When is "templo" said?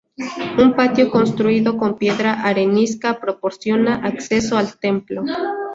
4.79-5.23